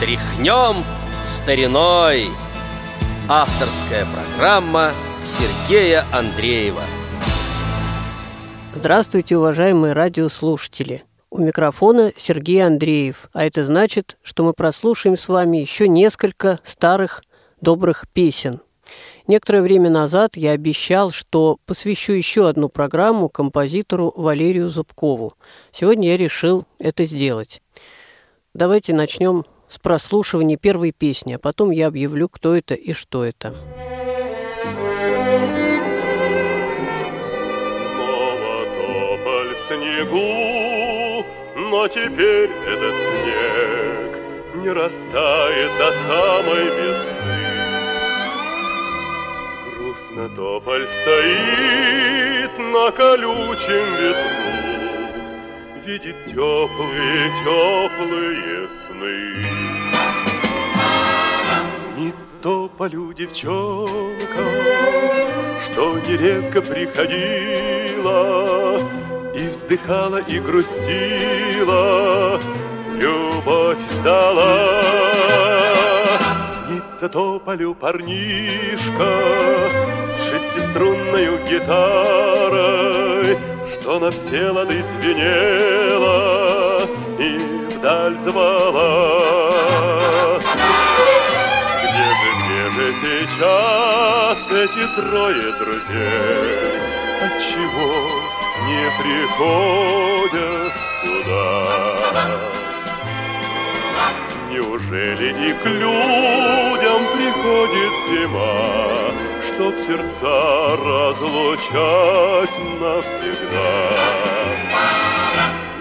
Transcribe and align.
Тряхнем 0.00 0.82
стариной 1.22 2.28
Авторская 3.28 4.06
программа 4.06 4.92
Сергея 5.22 6.06
Андреева 6.10 6.80
Здравствуйте, 8.74 9.36
уважаемые 9.36 9.92
радиослушатели! 9.92 11.04
У 11.28 11.36
микрофона 11.42 12.14
Сергей 12.16 12.64
Андреев, 12.64 13.28
а 13.34 13.44
это 13.44 13.62
значит, 13.62 14.16
что 14.22 14.42
мы 14.42 14.54
прослушаем 14.54 15.18
с 15.18 15.28
вами 15.28 15.58
еще 15.58 15.86
несколько 15.86 16.60
старых 16.64 17.22
добрых 17.60 18.06
песен. 18.10 18.62
Некоторое 19.26 19.60
время 19.60 19.90
назад 19.90 20.34
я 20.34 20.52
обещал, 20.52 21.10
что 21.10 21.58
посвящу 21.66 22.14
еще 22.14 22.48
одну 22.48 22.70
программу 22.70 23.28
композитору 23.28 24.14
Валерию 24.16 24.70
Зубкову. 24.70 25.34
Сегодня 25.72 26.08
я 26.08 26.16
решил 26.16 26.64
это 26.78 27.04
сделать. 27.04 27.60
Давайте 28.54 28.94
начнем 28.94 29.44
с 29.70 29.78
прослушивания 29.78 30.56
первой 30.56 30.90
песни, 30.92 31.34
а 31.34 31.38
потом 31.38 31.70
я 31.70 31.86
объявлю, 31.86 32.28
кто 32.28 32.56
это 32.56 32.74
и 32.74 32.92
что 32.92 33.24
это. 33.24 33.54
Снова 37.94 38.64
тополь 38.76 39.54
в 39.54 39.60
снегу, 39.68 41.24
но 41.70 41.88
теперь 41.88 42.50
этот 42.66 42.96
снег 42.98 44.10
не 44.56 44.70
растает 44.70 45.70
до 45.78 45.92
самой 46.06 46.64
весны. 46.64 47.50
Грустно 49.76 50.28
тополь 50.34 50.86
стоит 50.88 52.58
на 52.58 52.90
колючем 52.90 53.86
ветру, 54.00 54.39
видит 55.90 56.14
теплые, 56.26 57.32
теплые 57.42 58.68
сны. 58.86 59.18
Снится 61.82 62.34
тополю 62.40 63.12
девчонка, 63.12 64.46
что 65.66 65.98
нередко 66.06 66.62
приходила 66.62 68.78
и 69.34 69.48
вздыхала 69.48 70.18
и 70.18 70.38
грустила, 70.38 72.40
любовь 72.94 73.82
ждала. 73.94 74.82
Снится 76.56 77.08
тополю 77.08 77.74
парнишка 77.74 79.10
с 80.08 80.22
шестиструнной 80.30 81.26
гитарой, 81.48 81.99
на 84.00 84.10
все 84.10 84.50
лады 84.50 84.82
звенела 84.82 86.80
и 87.18 87.38
вдаль 87.70 88.16
звала. 88.18 89.20
Где 91.82 92.08
же, 92.18 92.30
где 92.40 92.62
же 92.76 92.86
сейчас 93.02 94.38
эти 94.50 94.84
трое 94.96 95.48
друзей? 95.58 96.80
Отчего 97.26 97.92
не 98.66 98.84
приходят 99.02 100.72
сюда? 101.02 101.52
Неужели 104.50 105.28
и 105.46 105.52
к 105.52 105.66
людям 105.66 107.00
приходит 107.14 107.92
зима? 108.08 108.89
Чтоб 109.60 109.74
сердца 109.86 110.76
разлучать 110.82 112.56
навсегда. 112.80 113.90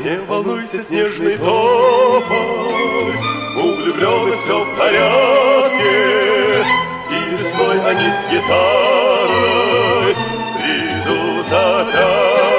Не 0.04 0.20
волнуйся, 0.28 0.84
снежный 0.84 1.38
тополь, 1.38 3.16
у 3.56 3.76
влюбленных 3.76 4.38
все 4.42 4.66
в 4.66 4.78
порядке, 4.78 6.66
и 7.10 7.14
весной 7.32 7.80
они 7.90 8.12
с 8.12 8.20
гитарой 8.30 10.14
придут 10.58 11.50
опять. 11.54 12.50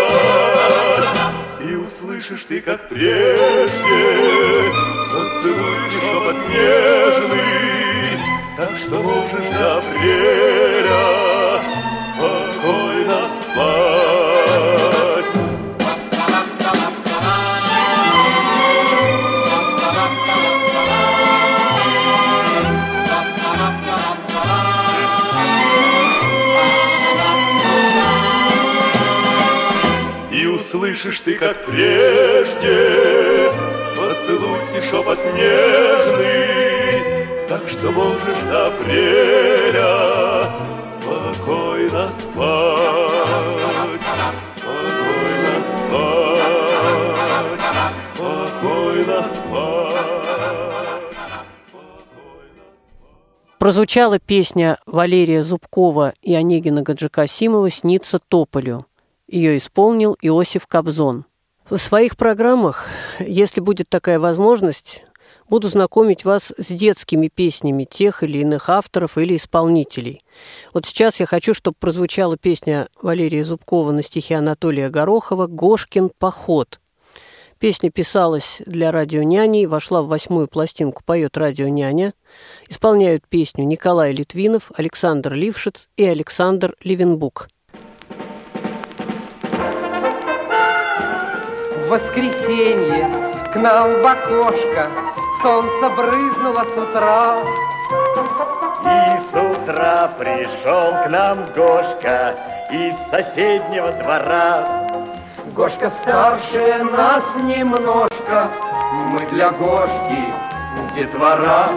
И 1.60 1.74
услышишь 1.74 2.44
ты, 2.48 2.62
как 2.62 2.88
прежде, 2.88 3.68
поцелуешь 5.12 5.92
шепот 5.92 6.48
нежный, 6.48 7.89
услышишь 31.20 31.24
ты, 31.24 31.34
как 31.38 31.66
прежде, 31.66 33.50
поцелуй 33.96 34.58
и 34.76 34.80
шепот 34.80 35.18
нежный, 35.34 37.26
так 37.48 37.68
что 37.68 37.90
можешь 37.90 38.38
до 38.50 38.66
апреля 38.66 40.50
спокойно 40.84 42.12
спать, 42.12 44.02
спокойно 44.56 45.64
спать, 45.72 46.40
спокойно 48.14 49.24
спать. 49.24 49.96
Прозвучала 53.58 54.18
песня 54.18 54.78
Валерия 54.86 55.42
Зубкова 55.42 56.14
и 56.22 56.34
Онегина 56.34 56.82
Гаджикасимова 56.82 57.68
«Снится 57.70 58.18
тополю». 58.18 58.86
Ее 59.30 59.58
исполнил 59.58 60.16
Иосиф 60.22 60.66
Кобзон. 60.66 61.24
В 61.68 61.78
своих 61.78 62.16
программах, 62.16 62.88
если 63.20 63.60
будет 63.60 63.88
такая 63.88 64.18
возможность, 64.18 65.04
буду 65.48 65.68
знакомить 65.68 66.24
вас 66.24 66.52
с 66.58 66.66
детскими 66.66 67.28
песнями 67.28 67.84
тех 67.88 68.24
или 68.24 68.38
иных 68.38 68.68
авторов 68.68 69.16
или 69.18 69.36
исполнителей. 69.36 70.24
Вот 70.74 70.84
сейчас 70.84 71.20
я 71.20 71.26
хочу, 71.26 71.54
чтобы 71.54 71.76
прозвучала 71.78 72.36
песня 72.36 72.88
Валерия 73.00 73.44
Зубкова 73.44 73.92
на 73.92 74.02
стихи 74.02 74.34
Анатолия 74.34 74.88
Горохова 74.88 75.46
«Гошкин 75.46 76.10
поход». 76.18 76.80
Песня 77.60 77.92
писалась 77.92 78.60
для 78.66 78.90
радионяни, 78.90 79.66
вошла 79.66 80.02
в 80.02 80.08
восьмую 80.08 80.48
пластинку 80.48 81.04
«Поет 81.04 81.36
радионяня». 81.36 82.14
Исполняют 82.68 83.28
песню 83.28 83.64
Николай 83.64 84.12
Литвинов, 84.12 84.72
Александр 84.74 85.34
Лившиц 85.34 85.88
и 85.96 86.04
Александр 86.04 86.74
Левенбук. 86.82 87.46
Воскресенье 91.90 93.08
к 93.52 93.56
нам 93.56 93.90
в 93.90 94.06
окошко 94.06 94.86
Солнце 95.42 95.90
брызнуло 95.96 96.62
с 96.62 96.76
утра. 96.76 97.38
И 98.84 99.18
с 99.18 99.34
утра 99.34 100.08
пришел 100.16 100.92
к 101.02 101.08
нам 101.08 101.38
Гошка 101.56 102.36
из 102.70 102.94
соседнего 103.10 103.90
двора. 103.92 104.64
Гошка 105.46 105.90
старше 105.90 106.84
нас 106.84 107.34
немножко, 107.34 108.50
Мы 108.92 109.26
для 109.26 109.50
Гошки 109.50 110.32
детвора. 110.94 111.70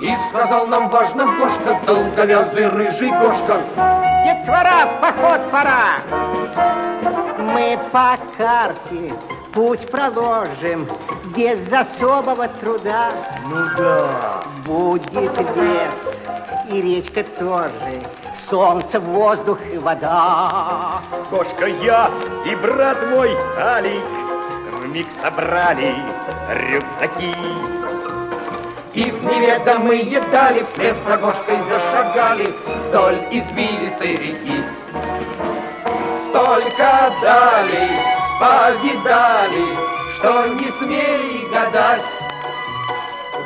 И 0.00 0.16
сказал 0.30 0.66
нам 0.66 0.88
важно 0.88 1.26
Гошка, 1.26 1.78
Долговязый 1.84 2.68
рыжий 2.68 3.10
Гошка, 3.10 3.60
Детвора, 4.24 4.86
в 4.86 5.00
поход 5.00 5.40
пора! 5.50 7.31
Мы 7.72 7.78
по 7.90 8.18
карте 8.36 9.14
путь 9.54 9.90
проложим 9.90 10.86
без 11.34 11.72
особого 11.72 12.46
труда. 12.48 13.12
Ну 13.48 13.64
да. 13.78 14.42
Будет 14.66 15.38
лес 15.56 15.94
и 16.70 16.82
речка 16.82 17.24
тоже, 17.24 18.02
солнце, 18.50 19.00
воздух 19.00 19.58
и 19.72 19.78
вода. 19.78 21.00
Гошка, 21.30 21.66
я 21.66 22.10
и 22.44 22.54
брат 22.56 23.08
мой 23.08 23.34
Алик 23.56 24.04
вмиг 24.82 25.06
собрали 25.22 25.94
рюкзаки. 26.50 27.34
И 28.92 29.10
в 29.10 29.24
неведомые 29.24 30.20
дали 30.30 30.62
вслед 30.64 30.96
за 31.06 31.16
Гошкой 31.16 31.56
зашагали 31.70 32.54
вдоль 32.88 33.16
извилистой 33.30 34.16
реки. 34.16 34.62
Столько 36.72 37.12
дали, 37.20 37.90
повидали, 38.40 39.66
что 40.14 40.46
не 40.46 40.70
смели 40.70 41.46
гадать. 41.52 42.02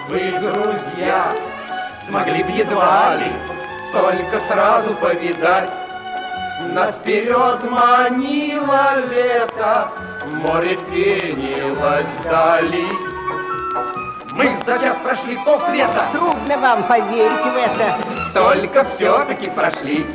Вы, 0.08 0.31
друзья, 0.38 1.32
смогли 2.05 2.44
б 2.44 2.50
едва 2.52 3.17
ли 3.17 3.32
столько 3.88 4.38
сразу 4.40 4.94
повидать. 4.94 5.70
Нас 6.73 6.94
вперед 6.94 7.69
манило 7.69 9.00
лето, 9.11 9.90
море 10.44 10.76
пенилось 10.88 12.06
вдали. 12.20 12.87
Мы 14.32 14.56
за 14.64 14.78
час 14.78 14.99
прошли 15.02 15.37
полсвета. 15.44 16.06
Трудно 16.12 16.58
вам 16.58 16.84
поверить 16.84 17.44
в 17.44 17.56
это. 17.56 17.96
Только 18.34 18.84
все-таки 18.84 19.50
прошли. 19.50 20.06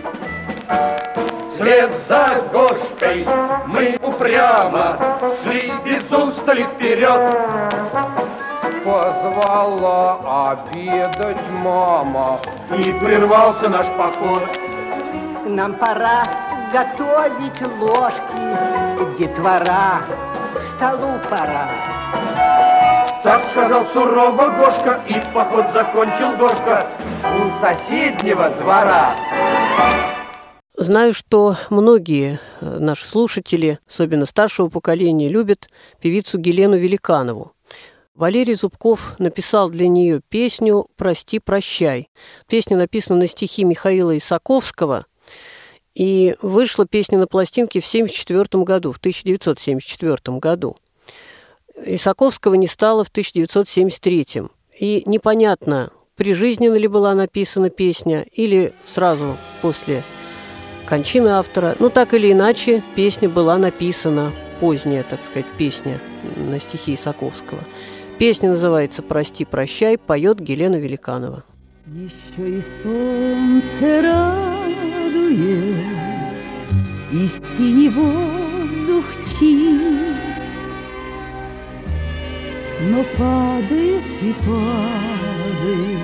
Вслед 1.53 1.91
за 2.07 2.41
Гошкой 2.53 3.27
мы 3.67 3.99
упрямо 4.01 4.97
шли 5.43 5.73
без 5.83 6.03
устали 6.09 6.63
вперед. 6.63 7.21
Позвала 8.85 10.51
обедать 10.51 11.37
мама. 11.63 12.39
И 12.77 12.93
прервался 12.93 13.67
наш 13.67 13.85
поход. 13.87 14.43
Нам 15.45 15.73
пора 15.73 16.23
готовить 16.71 17.61
ложки. 17.79 19.17
Детвора, 19.19 20.03
к 20.55 20.77
столу 20.77 21.19
пора. 21.29 21.67
Так 23.23 23.43
сказал 23.43 23.83
сурово 23.85 24.47
Гошка, 24.51 25.01
и 25.07 25.15
поход 25.33 25.65
закончил 25.73 26.31
Гошка 26.37 26.87
у 27.23 27.61
соседнего 27.61 28.49
двора. 28.49 29.15
Знаю, 30.81 31.13
что 31.13 31.57
многие 31.69 32.39
э, 32.59 32.79
наши 32.79 33.05
слушатели, 33.05 33.77
особенно 33.87 34.25
старшего 34.25 34.67
поколения, 34.67 35.29
любят 35.29 35.69
певицу 36.01 36.39
Гелену 36.39 36.75
Великанову. 36.75 37.51
Валерий 38.15 38.55
Зубков 38.55 39.13
написал 39.19 39.69
для 39.69 39.87
нее 39.87 40.21
песню 40.27 40.87
«Прости, 40.95 41.37
прощай». 41.37 42.09
Песня 42.47 42.77
написана 42.77 43.19
на 43.19 43.27
стихи 43.27 43.63
Михаила 43.63 44.17
Исаковского, 44.17 45.05
и 45.93 46.35
вышла 46.41 46.87
песня 46.87 47.19
на 47.19 47.27
пластинке 47.27 47.79
в 47.79 47.87
1974 47.87 48.63
году, 48.63 48.91
в 48.91 48.97
1974 48.97 50.39
году. 50.39 50.77
Исаковского 51.85 52.55
не 52.55 52.65
стало 52.65 53.03
в 53.03 53.09
1973. 53.09 54.49
И 54.79 55.03
непонятно, 55.05 55.91
прижизненно 56.15 56.75
ли 56.75 56.87
была 56.87 57.13
написана 57.13 57.69
песня 57.69 58.25
или 58.31 58.73
сразу 58.87 59.37
после 59.61 60.03
кончины 60.91 61.29
автора. 61.29 61.77
Ну, 61.79 61.89
так 61.89 62.13
или 62.13 62.33
иначе, 62.33 62.83
песня 62.95 63.29
была 63.29 63.57
написана, 63.57 64.33
поздняя, 64.59 65.03
так 65.03 65.23
сказать, 65.23 65.45
песня 65.57 66.01
на 66.35 66.59
стихи 66.59 66.95
Исаковского. 66.95 67.61
Песня 68.19 68.49
называется 68.49 69.01
«Прости, 69.01 69.45
прощай», 69.45 69.97
поет 69.97 70.41
Гелена 70.41 70.75
Великанова. 70.75 71.45
Еще 71.87 72.57
и 72.57 72.61
солнце 72.83 74.01
радует, 74.01 75.31
И 77.13 77.29
синий 77.55 77.87
воздух 77.87 79.05
чист, 79.39 80.43
Но 82.89 83.05
падает 83.17 84.03
и 84.21 84.35
падает 84.45 85.99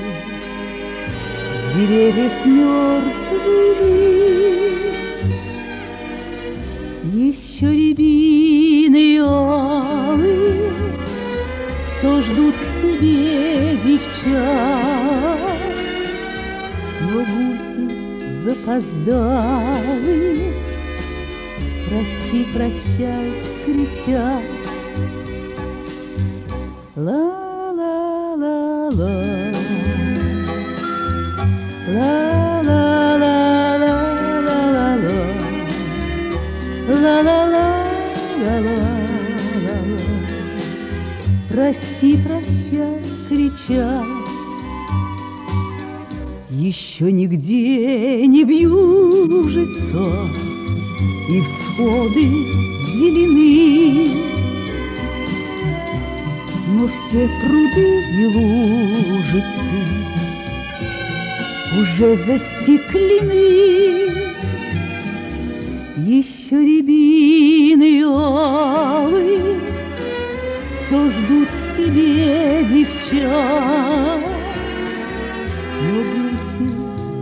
С 1.51 1.75
деревьев 1.75 2.45
мертвый 2.45 3.75
лист. 3.81 4.26
Еще 7.17 7.73
рябины 7.73 9.17
алые 9.23 10.71
Все 11.97 12.21
ждут 12.21 12.53
к 12.53 12.65
себе 12.79 13.75
девчат, 13.83 15.39
Но 17.01 17.21
гуси 17.21 17.89
запоздалые 18.43 20.53
Прости, 21.89 22.39
прощай, 22.53 23.29
кричат. 23.65 24.45
Ла-ла-ла-ла 26.95 28.91
Ла-ла-ла-ла-ла-ла-ла 31.87 32.26
Прости, 41.99 42.17
прощай, 42.17 43.01
кричат. 43.27 44.05
Еще 46.51 47.11
нигде 47.11 48.27
не 48.27 48.43
вьюжится 48.43 50.05
И 51.29 51.41
всходы 51.41 52.23
зелены, 52.93 54.11
Но 56.75 56.87
все 56.87 57.29
пруды 57.41 57.89
и 58.13 58.25
лужицы 58.35 59.79
Уже 61.81 62.15
застеклены. 62.15 63.41
Еще 66.05 66.55
рябины 66.61 68.03
алые 68.03 69.59
Все 70.87 71.11
ждут 71.11 71.56
к 71.87 71.89
себе 71.89 72.63
девчат, 72.65 74.29
Но 75.81 76.03
гуси 76.03 76.67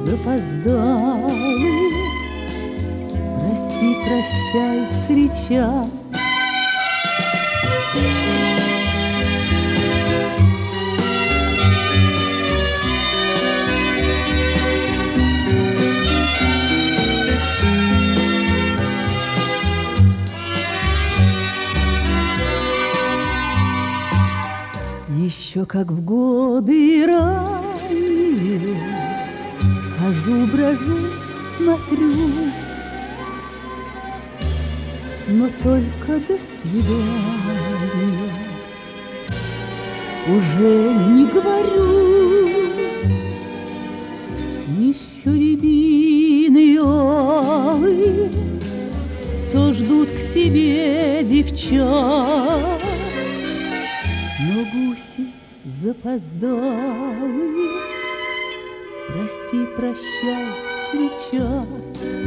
запоздалые 0.06 1.89
Прости, 3.39 3.89
прощай, 4.03 4.79
кричат. 5.07 5.89
Еще 25.56 25.66
как 25.66 25.90
в 25.90 26.04
годы 26.04 27.06
ранние 27.07 28.78
Хожу, 29.98 30.48
брожу, 30.48 31.00
смотрю. 31.56 32.12
Но 35.30 35.48
только 35.63 36.19
до 36.28 36.38
свидания 36.38 38.34
Уже 40.27 40.94
не 41.13 41.25
говорю. 41.25 41.86
Еще 44.77 45.32
рябины 45.39 46.79
алые 46.84 48.29
Все 49.38 49.74
ждут 49.74 50.10
к 50.10 50.20
себе 50.34 51.24
девчат. 51.24 52.82
Но 54.41 54.65
гуси 54.74 55.04
запоздалые 55.86 57.70
Прости, 59.08 59.65
прощай, 59.77 60.46
кричат. 60.92 62.25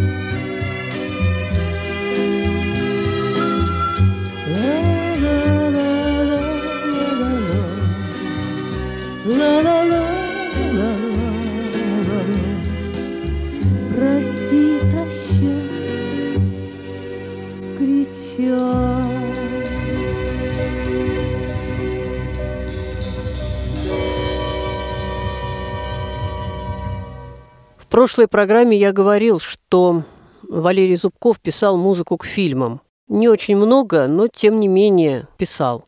Прошлой 27.88 28.28
программе 28.28 28.76
я 28.76 28.92
говорил, 28.92 29.40
что 29.40 30.02
Валерий 30.42 30.97
Зубков 30.97 31.40
писал 31.40 31.76
музыку 31.76 32.16
к 32.16 32.25
фильмам. 32.25 32.80
Не 33.09 33.28
очень 33.28 33.57
много, 33.57 34.07
но 34.07 34.28
тем 34.28 34.61
не 34.61 34.68
менее 34.68 35.28
писал. 35.37 35.85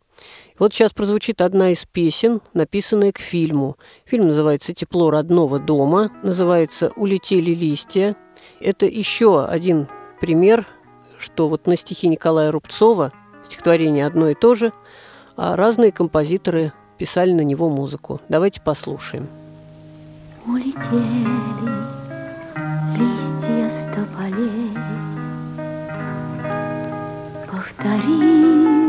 Вот 0.58 0.74
сейчас 0.74 0.92
прозвучит 0.92 1.40
одна 1.40 1.70
из 1.70 1.86
песен, 1.86 2.42
написанная 2.52 3.12
к 3.12 3.18
фильму. 3.18 3.76
Фильм 4.04 4.26
называется 4.26 4.74
«Тепло 4.74 5.10
родного 5.10 5.58
дома», 5.58 6.12
называется 6.22 6.92
«Улетели 6.96 7.52
листья». 7.52 8.14
Это 8.60 8.84
еще 8.84 9.44
один 9.44 9.88
пример, 10.20 10.66
что 11.18 11.48
вот 11.48 11.66
на 11.66 11.76
стихи 11.76 12.08
Николая 12.08 12.52
Рубцова 12.52 13.12
стихотворение 13.44 14.06
одно 14.06 14.28
и 14.28 14.34
то 14.34 14.54
же, 14.54 14.72
а 15.36 15.56
разные 15.56 15.92
композиторы 15.92 16.72
писали 16.98 17.32
на 17.32 17.40
него 17.40 17.70
музыку. 17.70 18.20
Давайте 18.28 18.60
послушаем 18.60 19.26
улетели 20.46 21.26
листья 22.96 23.68
с 23.68 23.84
тополей. 23.94 24.76
Повторилась 27.50 28.80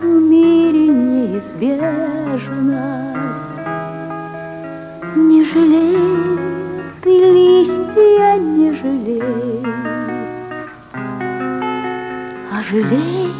в 0.00 0.04
мире 0.04 0.88
неизбежность. 0.88 1.76
Не 5.16 5.44
жалей 5.44 6.38
ты 7.02 7.10
листья, 7.10 8.36
не 8.38 8.72
жалей, 8.72 9.62
а 12.52 12.62
жалей 12.62 13.35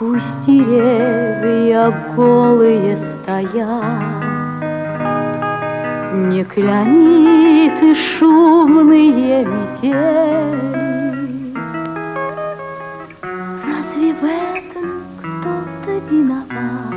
Пусть 0.00 0.46
деревья 0.46 1.92
голые 2.16 2.96
стоят, 2.96 3.84
не 6.14 6.42
кляни 6.42 7.68
ты 7.78 7.94
шумные 7.94 9.44
метели, 9.44 10.56
Разве 13.22 14.14
в 14.14 14.24
этом 14.24 15.02
кто-то 15.18 15.92
виноват, 16.10 16.94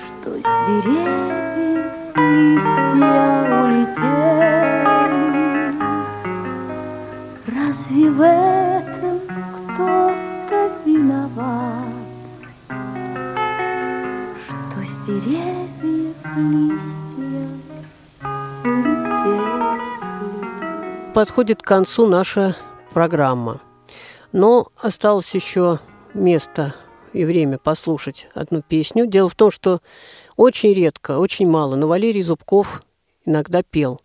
Что 0.00 0.30
с 0.30 0.44
деревьев 0.66 1.92
листья 2.16 3.20
улетели? 3.60 4.94
Разве 7.54 8.08
в 8.08 8.22
этом 8.22 8.71
Подходит 21.14 21.62
к 21.62 21.66
концу 21.66 22.06
наша 22.06 22.56
программа. 22.94 23.60
Но 24.32 24.68
осталось 24.76 25.34
еще 25.34 25.78
место 26.14 26.74
и 27.12 27.24
время 27.24 27.58
послушать 27.58 28.28
одну 28.34 28.62
песню. 28.62 29.06
Дело 29.06 29.28
в 29.28 29.34
том, 29.34 29.50
что 29.50 29.80
очень 30.36 30.72
редко, 30.72 31.18
очень 31.18 31.48
мало, 31.48 31.76
но 31.76 31.86
Валерий 31.86 32.22
Зубков 32.22 32.82
иногда 33.26 33.62
пел. 33.62 34.00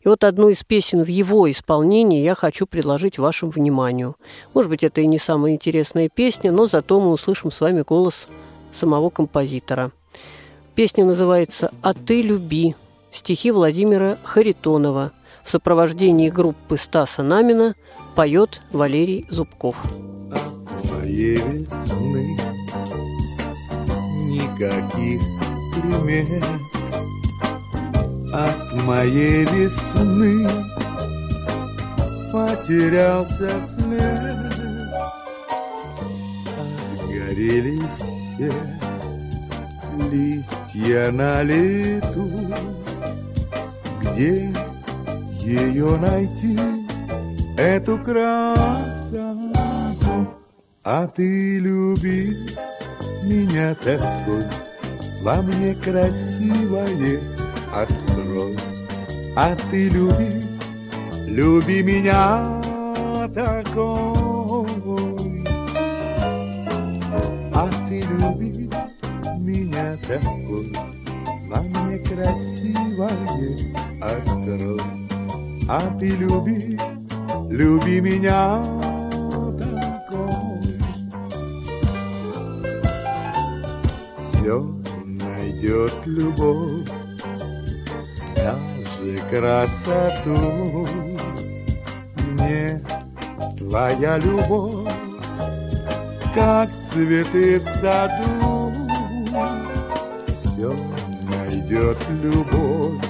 И 0.00 0.08
вот 0.08 0.24
одну 0.24 0.48
из 0.48 0.64
песен 0.64 1.04
в 1.04 1.08
его 1.08 1.50
исполнении 1.50 2.22
я 2.22 2.34
хочу 2.34 2.66
предложить 2.66 3.18
вашему 3.18 3.52
вниманию. 3.52 4.16
Может 4.54 4.70
быть, 4.70 4.82
это 4.82 5.00
и 5.00 5.06
не 5.06 5.18
самая 5.18 5.52
интересная 5.52 6.08
песня, 6.08 6.50
но 6.50 6.66
зато 6.66 7.00
мы 7.00 7.12
услышим 7.12 7.50
с 7.50 7.60
вами 7.60 7.82
голос 7.82 8.26
самого 8.72 9.10
композитора. 9.10 9.92
Песня 10.74 11.04
называется 11.04 11.70
«А 11.82 11.92
ты 11.92 12.22
люби», 12.22 12.74
стихи 13.12 13.50
Владимира 13.50 14.16
Харитонова. 14.22 15.12
В 15.44 15.50
сопровождении 15.50 16.30
группы 16.30 16.78
Стаса 16.78 17.22
Намина 17.22 17.74
поет 18.14 18.62
Валерий 18.72 19.26
Зубков. 19.28 19.76
моей 20.94 21.36
весны 21.36 22.38
Никаких 24.30 25.20
примет 25.74 26.44
От 28.32 28.84
моей 28.84 29.44
весны 29.44 30.48
Потерялся 32.32 33.50
след 33.60 34.38
Отгорели 36.94 37.78
все 37.98 38.81
Листья 40.10 41.10
на 41.12 41.42
лету 41.42 42.30
Где 44.00 44.52
ее 45.40 45.96
найти 45.96 46.58
Эту 47.56 47.98
красоту 47.98 49.52
а 50.84 51.06
ты 51.06 51.60
люби 51.60 52.36
меня 53.22 53.72
такой, 53.76 54.44
во 55.22 55.40
мне 55.42 55.76
красивое 55.76 57.20
открой. 57.72 58.56
А 59.36 59.54
ты 59.70 59.88
люби, 59.88 60.42
люби 61.28 61.84
меня 61.84 62.60
такой. 63.32 64.66
А 67.54 67.68
ты 67.88 68.00
люби 68.00 68.41
меня 70.08 70.18
такой, 70.18 70.72
во 71.48 71.62
мне 71.62 71.98
красивое 71.98 73.08
открой. 74.00 74.80
А 75.68 75.80
ты 75.98 76.08
люби, 76.08 76.78
люби 77.48 78.00
меня 78.00 78.62
все 84.18 84.60
найдет 85.04 85.94
любовь, 86.06 86.88
даже 88.34 89.18
красоту. 89.30 90.86
Мне 92.32 92.82
твоя 93.56 94.18
любовь, 94.18 94.92
как 96.34 96.70
цветы 96.72 97.60
в 97.60 97.64
саду, 97.64 98.31
любовь, 102.20 103.04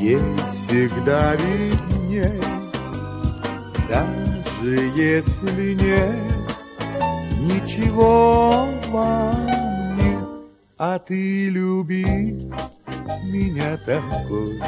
ей 0.00 0.18
всегда 0.50 1.34
видней, 1.36 2.40
даже 3.88 4.76
если 4.96 5.74
нет 5.74 6.34
ничего 7.38 8.66
во 8.88 9.32
мне, 9.32 10.18
а 10.78 10.98
ты 10.98 11.48
люби 11.48 12.04
меня 13.24 13.76
такой, 13.84 14.60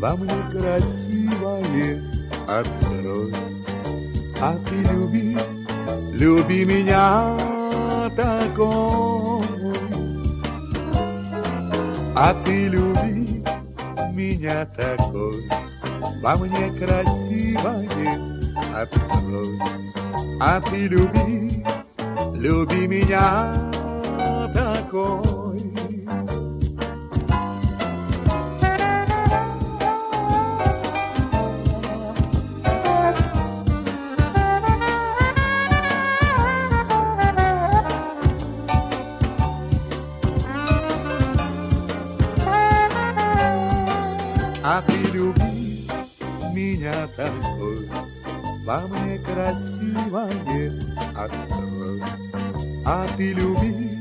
во 0.00 0.16
мне 0.16 0.32
красивое 0.50 2.02
открой. 2.46 3.32
А 4.40 4.56
ты 4.66 4.76
люби, 4.94 5.36
люби 6.12 6.64
меня 6.64 7.36
такой, 8.14 9.37
а 12.20 12.34
ты 12.44 12.66
люби 12.66 13.44
меня 14.12 14.66
такой, 14.66 15.48
во 16.20 16.34
мне 16.36 16.72
красивое 16.72 17.86
открой. 18.74 19.60
А 20.40 20.60
ты 20.60 20.88
люби, 20.88 21.64
люби 22.34 22.88
меня 22.88 23.52
такой. 24.52 25.37
Мне 48.76 49.18
красивое 49.18 50.30
открой. 51.16 52.02
А 52.84 53.06
ты 53.16 53.32
люби, 53.32 53.98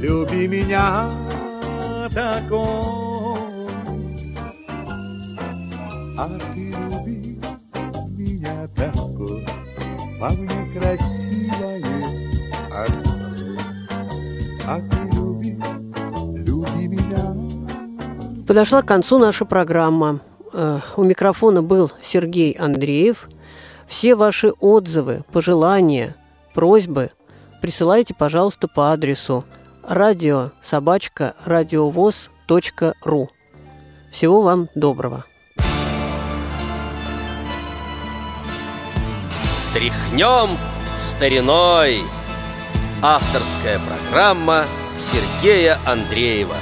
люби 0.00 0.48
меня 0.48 1.10
такой. 2.14 3.04
А 6.16 6.28
ты 6.54 6.70
люби 6.70 7.38
меня 8.16 8.68
такой, 8.74 9.44
во 10.18 10.30
мне 10.30 10.48
красивое. 10.72 11.82
А 14.66 14.80
ты 14.80 15.16
люби, 15.16 15.58
люби 16.34 16.88
меня 16.88 18.44
Подошла 18.46 18.80
к 18.80 18.86
концу 18.86 19.18
наша 19.18 19.44
программа. 19.44 20.20
Э, 20.54 20.80
У 20.96 21.04
микрофона 21.04 21.62
был 21.62 21.90
Сергей 22.02 22.52
Андреев. 22.52 23.28
Все 23.88 24.14
ваши 24.14 24.50
отзывы, 24.60 25.22
пожелания, 25.32 26.14
просьбы 26.54 27.10
присылайте, 27.64 28.12
пожалуйста, 28.12 28.68
по 28.68 28.92
адресу 28.92 29.42
радио 29.88 30.50
собачка 30.62 31.34
радиовоз.ру. 31.46 33.30
Всего 34.12 34.42
вам 34.42 34.68
доброго. 34.74 35.24
Тряхнем 39.72 40.58
стариной. 40.94 42.02
Авторская 43.00 43.80
программа 43.80 44.66
Сергея 44.96 45.78
Андреева. 45.86 46.56